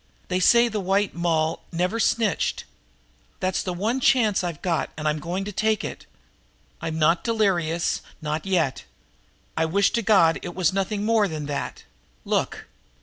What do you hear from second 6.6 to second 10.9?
I'm not delirious not yet. I wish to God it was